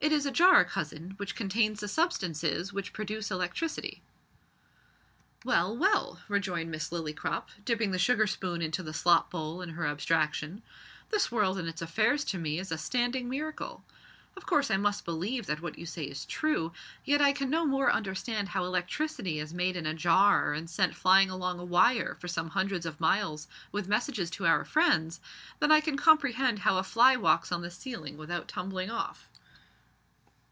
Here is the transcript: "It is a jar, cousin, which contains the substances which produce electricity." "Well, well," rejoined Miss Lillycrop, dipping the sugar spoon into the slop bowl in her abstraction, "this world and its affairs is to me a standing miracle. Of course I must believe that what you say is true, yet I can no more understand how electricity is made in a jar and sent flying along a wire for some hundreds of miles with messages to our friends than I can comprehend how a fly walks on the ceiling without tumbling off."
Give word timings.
"It 0.00 0.12
is 0.12 0.26
a 0.26 0.30
jar, 0.30 0.66
cousin, 0.66 1.12
which 1.12 1.34
contains 1.34 1.80
the 1.80 1.88
substances 1.88 2.74
which 2.74 2.92
produce 2.92 3.30
electricity." 3.30 4.02
"Well, 5.46 5.74
well," 5.74 6.20
rejoined 6.28 6.70
Miss 6.70 6.90
Lillycrop, 6.90 7.48
dipping 7.64 7.90
the 7.90 7.98
sugar 7.98 8.26
spoon 8.26 8.60
into 8.60 8.82
the 8.82 8.92
slop 8.92 9.30
bowl 9.30 9.62
in 9.62 9.70
her 9.70 9.86
abstraction, 9.86 10.62
"this 11.08 11.32
world 11.32 11.56
and 11.58 11.66
its 11.70 11.80
affairs 11.80 12.20
is 12.20 12.26
to 12.32 12.38
me 12.38 12.58
a 12.58 12.66
standing 12.66 13.30
miracle. 13.30 13.82
Of 14.36 14.44
course 14.44 14.70
I 14.70 14.76
must 14.76 15.06
believe 15.06 15.46
that 15.46 15.62
what 15.62 15.78
you 15.78 15.86
say 15.86 16.02
is 16.04 16.26
true, 16.26 16.74
yet 17.06 17.22
I 17.22 17.32
can 17.32 17.48
no 17.48 17.64
more 17.64 17.90
understand 17.90 18.50
how 18.50 18.62
electricity 18.66 19.38
is 19.40 19.54
made 19.54 19.74
in 19.74 19.86
a 19.86 19.94
jar 19.94 20.52
and 20.52 20.68
sent 20.68 20.94
flying 20.94 21.30
along 21.30 21.58
a 21.58 21.64
wire 21.64 22.18
for 22.20 22.28
some 22.28 22.50
hundreds 22.50 22.84
of 22.84 23.00
miles 23.00 23.48
with 23.72 23.88
messages 23.88 24.28
to 24.32 24.44
our 24.46 24.66
friends 24.66 25.20
than 25.60 25.72
I 25.72 25.80
can 25.80 25.96
comprehend 25.96 26.58
how 26.58 26.76
a 26.76 26.84
fly 26.84 27.16
walks 27.16 27.50
on 27.50 27.62
the 27.62 27.70
ceiling 27.70 28.18
without 28.18 28.48
tumbling 28.48 28.90
off." 28.90 29.30